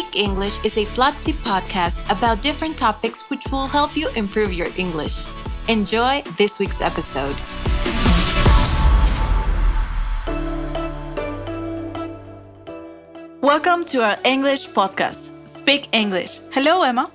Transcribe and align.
Speak 0.00 0.16
English 0.16 0.54
is 0.64 0.78
a 0.78 0.86
Platzi 0.96 1.34
podcast 1.44 2.10
about 2.10 2.40
different 2.40 2.78
topics 2.78 3.28
which 3.28 3.44
will 3.52 3.66
help 3.66 3.94
you 3.94 4.08
improve 4.16 4.50
your 4.50 4.68
English. 4.78 5.26
Enjoy 5.68 6.22
this 6.38 6.58
week's 6.58 6.80
episode. 6.80 7.36
Welcome 13.42 13.84
to 13.92 14.02
our 14.02 14.16
English 14.24 14.70
podcast, 14.70 15.28
Speak 15.54 15.88
English. 15.92 16.40
Hello, 16.50 16.80
Emma. 16.80 17.10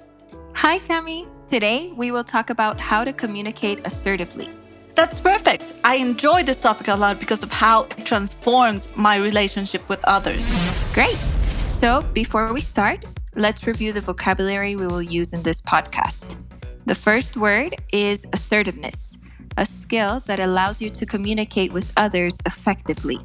Hi, 0.54 0.78
Cami. 0.78 1.28
Today 1.50 1.92
we 1.98 2.12
will 2.12 2.24
talk 2.24 2.52
about 2.52 2.80
how 2.80 3.04
to 3.04 3.12
communicate 3.12 3.80
assertively. 3.84 4.48
That's 4.94 5.20
perfect. 5.20 5.74
I 5.84 5.96
enjoy 5.96 6.44
this 6.44 6.62
topic 6.62 6.88
a 6.90 6.96
lot 6.96 7.20
because 7.20 7.42
of 7.42 7.52
how 7.52 7.88
it 7.98 8.06
transformed 8.06 8.88
my 8.96 9.16
relationship 9.16 9.90
with 9.90 10.02
others. 10.04 10.46
Great. 10.94 11.35
So, 11.76 12.02
before 12.14 12.54
we 12.54 12.62
start, 12.62 13.04
let's 13.36 13.68
review 13.68 13.92
the 13.92 14.00
vocabulary 14.00 14.78
we 14.78 14.88
will 14.88 15.02
use 15.02 15.34
in 15.34 15.43
this 15.43 15.61
podcast. 15.61 16.38
The 16.86 16.96
first 16.96 17.36
word 17.36 17.75
is 17.92 18.25
assertiveness, 18.32 19.18
a 19.57 19.65
skill 19.65 20.21
that 20.21 20.39
allows 20.39 20.82
you 20.82 20.89
to 20.92 21.06
communicate 21.06 21.74
with 21.74 21.92
others 21.98 22.39
effectively. 22.46 23.20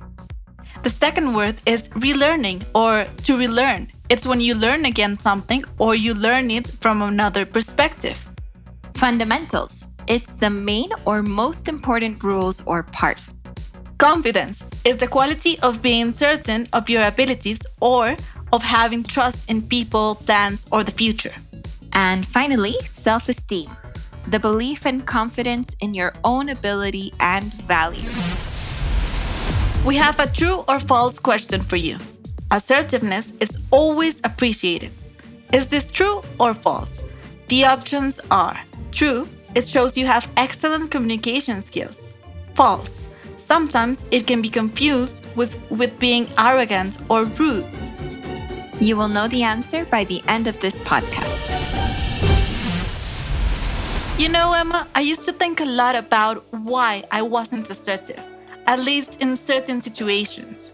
The 0.83 0.91
second 0.91 1.33
word 1.33 1.63
is 1.65 1.91
relearning 1.91 2.65
or 2.75 3.07
to 3.23 3.39
relearn. 3.39 3.93
It's 4.09 4.27
when 4.27 4.41
you 4.41 4.57
learn 4.57 4.85
again 4.85 5.17
something 5.17 5.63
or 5.79 5.95
you 5.95 6.13
learn 6.13 6.51
it 6.51 6.67
from 6.67 7.03
another 7.03 7.47
perspective. 7.47 8.19
Fundamentals. 8.95 9.87
It's 10.09 10.35
the 10.35 10.51
main 10.51 10.91
or 11.05 11.23
most 11.23 11.69
important 11.69 12.25
rules 12.25 12.65
or 12.67 12.83
parts. 12.83 13.45
Confidence 13.99 14.65
is 14.85 14.97
the 14.97 15.07
quality 15.07 15.59
of 15.61 15.83
being 15.83 16.13
certain 16.13 16.67
of 16.73 16.89
your 16.91 17.07
abilities 17.07 17.61
or 17.81 18.17
of 18.53 18.63
having 18.63 19.03
trust 19.03 19.51
in 19.51 19.63
people, 19.63 20.17
plans, 20.27 20.67
or 20.71 20.85
the 20.85 20.91
future. 20.93 21.35
And 21.93 22.27
finally, 22.27 22.75
self 22.85 23.29
esteem 23.29 23.71
the 24.27 24.39
belief 24.39 24.87
and 24.87 25.07
confidence 25.07 25.75
in 25.81 25.95
your 25.95 26.13
own 26.25 26.49
ability 26.51 27.13
and 27.21 27.53
value. 27.65 28.09
We 29.85 29.97
have 29.97 30.21
a 30.21 30.29
true 30.29 30.65
or 30.69 30.79
false 30.79 31.19
question 31.19 31.61
for 31.61 31.77
you. 31.77 31.97
Assertiveness 32.51 33.33
is 33.41 33.59
always 33.71 34.21
appreciated. 34.23 34.93
Is 35.53 35.69
this 35.69 35.91
true 35.91 36.23
or 36.39 36.55
false? 36.55 37.03
The 37.49 37.65
options 37.65 38.21
are 38.31 38.61
true, 38.93 39.29
it 39.55 39.67
shows 39.67 39.97
you 39.97 40.07
have 40.07 40.29
excellent 40.37 40.91
communication 40.91 41.63
skills. 41.63 42.09
False, 42.55 43.01
sometimes 43.37 44.05
it 44.11 44.27
can 44.27 44.43
be 44.43 44.49
confused 44.49 45.25
with, 45.35 45.59
with 45.71 45.99
being 45.99 46.29
arrogant 46.39 46.99
or 47.09 47.25
rude. 47.25 47.67
You 48.81 48.97
will 48.97 49.09
know 49.09 49.29
the 49.29 49.43
answer 49.43 49.85
by 49.85 50.05
the 50.05 50.23
end 50.27 50.49
of 50.49 50.59
this 50.61 50.79
podcast. 50.79 51.29
You 54.19 54.31
know, 54.31 54.55
Emma, 54.55 54.89
I 54.95 55.03
used 55.03 55.27
to 55.27 55.33
think 55.33 55.61
a 55.61 55.67
lot 55.67 55.97
about 55.97 56.47
why 56.51 57.05
I 57.11 57.21
wasn't 57.21 57.69
assertive, 57.69 58.25
at 58.67 58.79
least 58.79 59.19
in 59.21 59.37
certain 59.37 59.83
situations. 59.83 60.73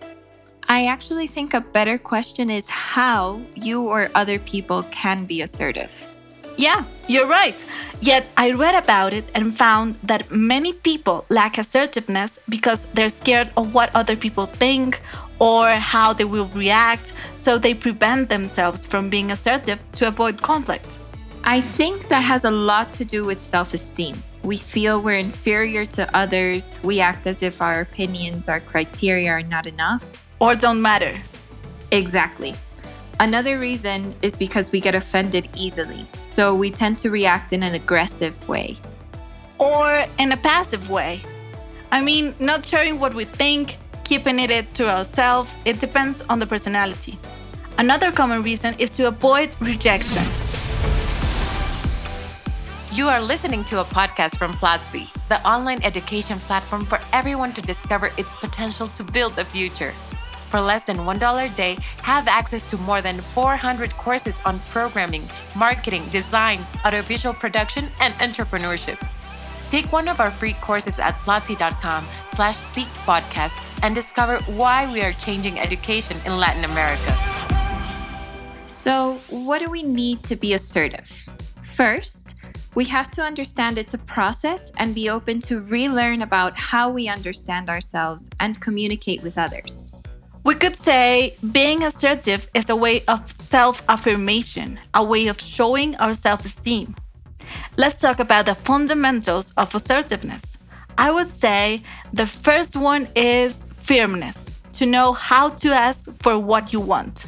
I 0.68 0.86
actually 0.86 1.26
think 1.26 1.52
a 1.52 1.60
better 1.60 1.98
question 1.98 2.48
is 2.48 2.70
how 2.70 3.40
you 3.56 3.88
or 3.88 4.08
other 4.14 4.38
people 4.38 4.84
can 4.84 5.24
be 5.24 5.42
assertive. 5.42 6.08
Yeah, 6.56 6.84
you're 7.08 7.26
right. 7.26 7.62
Yet 8.00 8.30
I 8.36 8.52
read 8.52 8.76
about 8.76 9.14
it 9.14 9.28
and 9.34 9.56
found 9.56 9.96
that 10.04 10.30
many 10.30 10.72
people 10.72 11.26
lack 11.28 11.58
assertiveness 11.58 12.38
because 12.48 12.86
they're 12.94 13.10
scared 13.10 13.50
of 13.56 13.74
what 13.74 13.90
other 13.94 14.16
people 14.16 14.46
think 14.46 15.00
or 15.38 15.70
how 15.70 16.12
they 16.12 16.24
will 16.24 16.48
react, 16.48 17.12
so 17.36 17.58
they 17.58 17.74
prevent 17.74 18.28
themselves 18.28 18.86
from 18.86 19.10
being 19.10 19.30
assertive 19.30 19.78
to 19.92 20.08
avoid 20.08 20.42
conflict. 20.42 20.98
I 21.44 21.60
think 21.60 22.08
that 22.08 22.22
has 22.22 22.44
a 22.44 22.50
lot 22.50 22.90
to 22.92 23.04
do 23.04 23.24
with 23.24 23.40
self 23.40 23.74
esteem. 23.74 24.22
We 24.42 24.56
feel 24.56 25.02
we're 25.02 25.18
inferior 25.18 25.84
to 25.86 26.16
others, 26.16 26.78
we 26.82 27.00
act 27.00 27.26
as 27.26 27.42
if 27.42 27.60
our 27.60 27.80
opinions, 27.80 28.48
our 28.48 28.60
criteria 28.60 29.30
are 29.30 29.42
not 29.42 29.66
enough. 29.66 30.12
Or 30.38 30.54
don't 30.54 30.82
matter. 30.82 31.18
Exactly. 31.90 32.54
Another 33.18 33.58
reason 33.58 34.14
is 34.22 34.36
because 34.36 34.72
we 34.72 34.80
get 34.80 34.94
offended 34.94 35.48
easily, 35.56 36.06
so 36.22 36.54
we 36.54 36.70
tend 36.70 36.98
to 36.98 37.10
react 37.10 37.52
in 37.52 37.62
an 37.62 37.74
aggressive 37.74 38.36
way. 38.46 38.76
Or 39.58 40.04
in 40.18 40.32
a 40.32 40.36
passive 40.36 40.90
way. 40.90 41.22
I 41.90 42.02
mean, 42.02 42.34
not 42.38 42.66
sharing 42.66 43.00
what 43.00 43.14
we 43.14 43.24
think, 43.24 43.78
keeping 44.06 44.38
it 44.38 44.72
to 44.74 44.88
ourselves, 44.88 45.52
it 45.64 45.80
depends 45.80 46.22
on 46.30 46.38
the 46.38 46.46
personality. 46.46 47.18
Another 47.76 48.12
common 48.12 48.42
reason 48.42 48.74
is 48.78 48.88
to 48.90 49.08
avoid 49.08 49.50
rejection. 49.60 50.22
You 52.92 53.08
are 53.08 53.20
listening 53.20 53.64
to 53.64 53.80
a 53.80 53.84
podcast 53.84 54.38
from 54.38 54.52
Platzi, 54.54 55.08
the 55.28 55.44
online 55.44 55.82
education 55.82 56.38
platform 56.46 56.86
for 56.86 57.00
everyone 57.12 57.52
to 57.54 57.60
discover 57.60 58.12
its 58.16 58.32
potential 58.36 58.86
to 58.94 59.02
build 59.02 59.34
the 59.34 59.44
future. 59.44 59.92
For 60.50 60.60
less 60.60 60.84
than 60.84 60.98
$1 60.98 61.44
a 61.44 61.56
day, 61.56 61.76
have 62.02 62.28
access 62.28 62.70
to 62.70 62.78
more 62.78 63.02
than 63.02 63.20
400 63.20 63.90
courses 63.98 64.40
on 64.46 64.60
programming, 64.70 65.28
marketing, 65.56 66.04
design, 66.10 66.64
audiovisual 66.84 67.34
production, 67.34 67.88
and 68.00 68.14
entrepreneurship. 68.14 69.02
Take 69.68 69.90
one 69.92 70.06
of 70.06 70.20
our 70.20 70.30
free 70.30 70.54
courses 70.62 71.00
at 71.00 71.14
platzi.com 71.26 72.06
slash 72.28 72.56
speak 72.56 72.86
podcast 73.04 73.65
and 73.86 73.94
discover 73.94 74.38
why 74.50 74.92
we 74.92 75.00
are 75.00 75.12
changing 75.12 75.60
education 75.60 76.16
in 76.26 76.36
Latin 76.36 76.64
America. 76.64 77.12
So, 78.66 79.20
what 79.28 79.60
do 79.60 79.70
we 79.70 79.84
need 79.84 80.24
to 80.24 80.34
be 80.34 80.54
assertive? 80.54 81.08
First, 81.62 82.34
we 82.74 82.84
have 82.86 83.12
to 83.12 83.22
understand 83.22 83.78
it's 83.78 83.94
a 83.94 83.98
process 83.98 84.72
and 84.78 84.92
be 84.92 85.08
open 85.08 85.38
to 85.42 85.60
relearn 85.60 86.22
about 86.22 86.58
how 86.58 86.90
we 86.90 87.06
understand 87.06 87.70
ourselves 87.70 88.28
and 88.40 88.60
communicate 88.60 89.22
with 89.22 89.38
others. 89.38 89.86
We 90.42 90.56
could 90.56 90.74
say 90.74 91.36
being 91.52 91.84
assertive 91.84 92.48
is 92.54 92.68
a 92.68 92.74
way 92.74 93.04
of 93.06 93.20
self 93.40 93.84
affirmation, 93.88 94.80
a 94.94 95.04
way 95.04 95.28
of 95.28 95.40
showing 95.40 95.94
our 95.98 96.12
self 96.12 96.44
esteem. 96.44 96.96
Let's 97.76 98.00
talk 98.00 98.18
about 98.18 98.46
the 98.46 98.56
fundamentals 98.56 99.52
of 99.56 99.72
assertiveness. 99.76 100.58
I 100.98 101.12
would 101.12 101.30
say 101.30 101.82
the 102.12 102.26
first 102.26 102.74
one 102.74 103.06
is 103.14 103.65
firmness, 103.86 104.60
to 104.72 104.84
know 104.84 105.12
how 105.12 105.50
to 105.50 105.68
ask 105.72 106.10
for 106.20 106.38
what 106.38 106.72
you 106.72 106.80
want. 106.80 107.24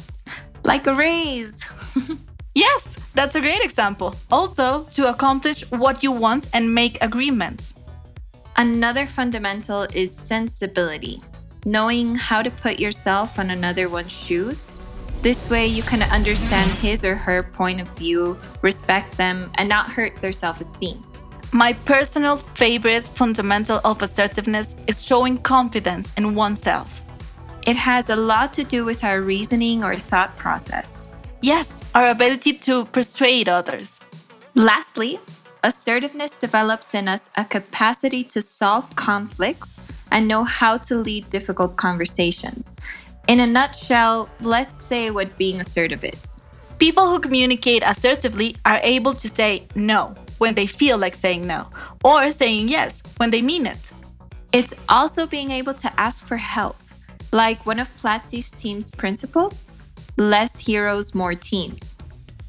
Like 0.63 0.87
a 0.87 0.93
raise. 0.93 1.63
yes, 2.55 2.97
that's 3.13 3.35
a 3.35 3.39
great 3.39 3.63
example. 3.63 4.13
Also, 4.29 4.83
to 4.95 5.09
accomplish 5.09 5.61
what 5.71 6.03
you 6.03 6.11
want 6.11 6.49
and 6.53 6.75
make 6.75 7.01
agreements. 7.01 7.73
Another 8.57 9.05
fundamental 9.05 9.83
is 9.93 10.13
sensibility, 10.13 11.21
knowing 11.65 12.15
how 12.15 12.41
to 12.41 12.51
put 12.51 12.77
yourself 12.79 13.39
on 13.39 13.51
another 13.51 13.87
one's 13.87 14.11
shoes. 14.11 14.71
This 15.21 15.49
way, 15.49 15.65
you 15.67 15.83
can 15.83 16.01
understand 16.11 16.71
his 16.71 17.05
or 17.05 17.15
her 17.15 17.43
point 17.43 17.79
of 17.79 17.89
view, 17.97 18.37
respect 18.61 19.17
them, 19.17 19.49
and 19.55 19.67
not 19.67 19.91
hurt 19.91 20.15
their 20.17 20.31
self 20.33 20.59
esteem. 20.59 21.03
My 21.51 21.73
personal 21.73 22.37
favorite 22.37 23.07
fundamental 23.07 23.81
of 23.83 24.03
assertiveness 24.03 24.75
is 24.85 25.03
showing 25.03 25.39
confidence 25.39 26.13
in 26.15 26.35
oneself. 26.35 27.01
It 27.65 27.75
has 27.75 28.11
a 28.11 28.15
lot 28.15 28.53
to 28.53 28.63
do 28.63 28.85
with 28.85 29.03
our 29.03 29.21
reasoning 29.21 29.83
or 29.83 29.95
thought 29.95 30.37
process. 30.37 31.07
Yes, 31.41 31.81
our 31.95 32.09
ability 32.09 32.53
to 32.69 32.85
persuade 32.85 33.49
others. 33.49 33.99
Lastly, 34.53 35.19
assertiveness 35.63 36.35
develops 36.35 36.93
in 36.93 37.07
us 37.07 37.31
a 37.35 37.43
capacity 37.43 38.23
to 38.25 38.43
solve 38.43 38.95
conflicts 38.95 39.79
and 40.11 40.27
know 40.27 40.43
how 40.43 40.77
to 40.77 40.97
lead 40.97 41.31
difficult 41.31 41.77
conversations. 41.77 42.75
In 43.27 43.39
a 43.39 43.47
nutshell, 43.47 44.29
let's 44.41 44.75
say 44.75 45.09
what 45.09 45.35
being 45.35 45.61
assertive 45.61 46.03
is. 46.03 46.43
People 46.77 47.09
who 47.09 47.19
communicate 47.19 47.81
assertively 47.81 48.55
are 48.65 48.79
able 48.83 49.13
to 49.15 49.27
say 49.27 49.67
no 49.73 50.15
when 50.39 50.55
they 50.55 50.65
feel 50.65 50.97
like 50.97 51.15
saying 51.15 51.45
no, 51.45 51.67
or 52.03 52.31
saying 52.31 52.67
yes 52.67 53.03
when 53.17 53.29
they 53.29 53.41
mean 53.41 53.65
it. 53.65 53.91
It's 54.51 54.73
also 54.89 55.27
being 55.27 55.51
able 55.51 55.73
to 55.75 55.99
ask 55.99 56.25
for 56.25 56.37
help, 56.37 56.77
like 57.31 57.65
one 57.65 57.79
of 57.79 57.95
Platzi's 57.97 58.49
team's 58.51 58.89
principles 58.89 59.67
less 60.19 60.59
heroes, 60.59 61.15
more 61.15 61.33
teams. 61.33 61.97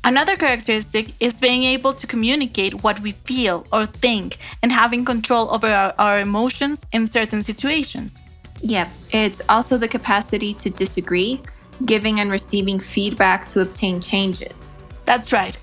Another 0.03 0.37
characteristic 0.37 1.13
is 1.21 1.41
being 1.41 1.63
able 1.63 1.93
to 1.93 2.07
communicate 2.07 2.83
what 2.83 2.99
we 3.01 3.13
feel 3.13 3.67
or 3.73 3.87
think 3.87 4.39
and 4.63 4.73
having 4.73 5.05
control 5.05 5.53
over 5.55 5.67
our, 5.67 5.95
our, 5.99 6.21
emotions 6.21 6.87
in 6.93 7.07
certain 7.07 7.43
situations. 7.43 8.21
Yep, 8.63 8.89
it's 9.13 9.43
also 9.49 9.77
the 9.77 9.89
capacity 9.89 10.55
to 10.55 10.71
disagree, 10.71 11.41
giving 11.85 12.21
and 12.21 12.31
receiving 12.31 12.81
feedback 12.81 13.47
to 13.49 13.61
obtain 13.61 14.01
changes. 14.01 14.83
That's 15.05 15.33
right. 15.33 15.57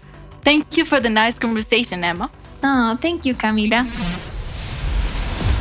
Thank 0.48 0.78
you 0.78 0.86
for 0.86 1.02
the 1.02 1.10
nice 1.10 1.38
conversation, 1.38 2.06
Emma. 2.06 2.32
Oh, 2.64 2.98
thank 3.02 3.26
you, 3.26 3.34
Camila. 3.34 3.84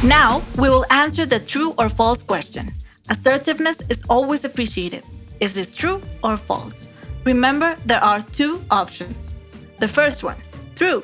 Now, 0.05 0.45
we 0.57 0.71
will 0.71 0.87
answer 0.91 1.27
the 1.27 1.41
true 1.41 1.75
or 1.77 1.89
false 1.89 2.23
question. 2.23 2.73
Assertiveness 3.09 3.79
is 3.89 4.05
always 4.09 4.45
appreciated. 4.45 5.03
Is 5.41 5.55
this 5.55 5.75
true 5.75 6.01
or 6.23 6.37
false? 6.37 6.87
Remember, 7.25 7.77
there 7.85 7.99
are 7.99 8.21
two 8.21 8.65
options. 8.71 9.35
The 9.81 9.89
first 9.89 10.23
one, 10.23 10.37
true. 10.77 11.03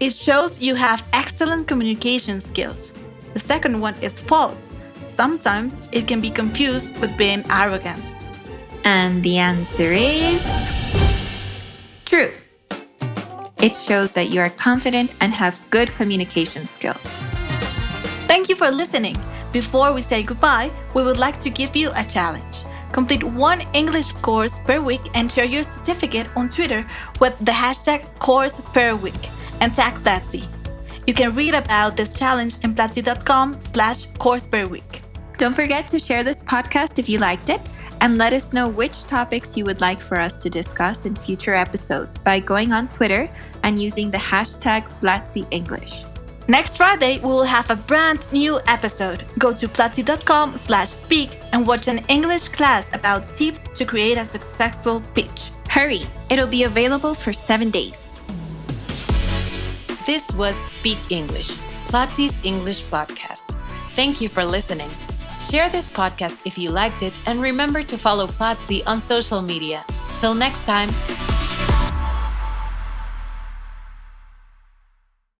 It 0.00 0.14
shows 0.14 0.58
you 0.58 0.74
have 0.76 1.06
excellent 1.12 1.68
communication 1.68 2.40
skills. 2.40 2.94
The 3.34 3.40
second 3.40 3.78
one 3.78 3.96
is 4.00 4.18
false. 4.18 4.70
Sometimes 5.10 5.82
it 5.92 6.08
can 6.08 6.22
be 6.22 6.30
confused 6.30 6.98
with 6.98 7.14
being 7.18 7.44
arrogant. 7.50 8.10
And 8.84 9.22
the 9.22 9.36
answer 9.36 9.92
is 9.92 10.40
true. 12.06 12.32
It 13.60 13.74
shows 13.74 14.12
that 14.14 14.30
you 14.30 14.40
are 14.40 14.50
confident 14.50 15.12
and 15.20 15.34
have 15.34 15.60
good 15.70 15.92
communication 15.94 16.64
skills. 16.64 17.12
Thank 18.28 18.48
you 18.48 18.54
for 18.54 18.70
listening. 18.70 19.18
Before 19.52 19.92
we 19.92 20.02
say 20.02 20.22
goodbye, 20.22 20.70
we 20.94 21.02
would 21.02 21.18
like 21.18 21.40
to 21.40 21.50
give 21.50 21.74
you 21.74 21.90
a 21.96 22.04
challenge. 22.04 22.64
Complete 22.92 23.24
one 23.24 23.62
English 23.74 24.12
course 24.22 24.60
per 24.60 24.80
week 24.80 25.00
and 25.14 25.30
share 25.30 25.44
your 25.44 25.64
certificate 25.64 26.28
on 26.36 26.48
Twitter 26.50 26.86
with 27.18 27.36
the 27.40 27.50
hashtag 27.50 28.04
course 28.20 28.60
per 28.72 28.94
week 28.94 29.28
and 29.60 29.74
tag 29.74 29.94
Platzi. 30.04 30.46
You 31.08 31.14
can 31.14 31.34
read 31.34 31.54
about 31.54 31.96
this 31.96 32.14
challenge 32.14 32.54
in 32.62 32.74
platzi.com 32.74 33.60
slash 33.60 34.06
course 34.18 34.46
per 34.46 34.66
week. 34.66 35.02
Don't 35.36 35.54
forget 35.54 35.88
to 35.88 35.98
share 35.98 36.22
this 36.22 36.42
podcast 36.42 36.98
if 36.98 37.08
you 37.08 37.18
liked 37.18 37.48
it 37.48 37.60
and 38.00 38.18
let 38.18 38.32
us 38.32 38.52
know 38.52 38.68
which 38.68 39.04
topics 39.04 39.56
you 39.56 39.64
would 39.64 39.80
like 39.80 40.00
for 40.00 40.18
us 40.18 40.36
to 40.42 40.50
discuss 40.50 41.06
in 41.06 41.14
future 41.14 41.54
episodes 41.54 42.20
by 42.20 42.40
going 42.40 42.72
on 42.72 42.88
Twitter 42.88 43.30
and 43.62 43.80
using 43.80 44.10
the 44.10 44.18
hashtag 44.18 44.84
Platzi 45.00 45.46
English. 45.50 46.04
Next 46.48 46.78
Friday, 46.78 47.18
we 47.18 47.28
will 47.28 47.44
have 47.44 47.70
a 47.70 47.76
brand 47.76 48.26
new 48.32 48.58
episode. 48.66 49.24
Go 49.38 49.52
to 49.52 49.68
platzi.com 49.68 50.56
slash 50.56 50.88
speak 50.88 51.38
and 51.52 51.66
watch 51.66 51.88
an 51.88 51.98
English 52.08 52.48
class 52.48 52.88
about 52.94 53.34
tips 53.34 53.68
to 53.74 53.84
create 53.84 54.16
a 54.16 54.24
successful 54.24 55.02
pitch. 55.14 55.50
Hurry! 55.68 56.00
It'll 56.30 56.46
be 56.46 56.64
available 56.64 57.14
for 57.14 57.34
seven 57.34 57.70
days. 57.70 58.08
This 60.06 60.30
was 60.32 60.56
Speak 60.56 60.98
English, 61.10 61.48
Platzi's 61.88 62.42
English 62.42 62.84
podcast. 62.84 63.52
Thank 63.94 64.22
you 64.22 64.30
for 64.30 64.42
listening. 64.42 64.88
Share 65.48 65.70
this 65.70 65.88
podcast 65.88 66.38
if 66.44 66.58
you 66.58 66.68
liked 66.70 67.02
it 67.02 67.14
and 67.24 67.40
remember 67.40 67.82
to 67.82 67.96
follow 67.96 68.26
Platzi 68.26 68.82
on 68.86 69.00
social 69.00 69.40
media. 69.40 69.82
Till 70.20 70.34
next 70.34 70.64
time. 70.64 70.90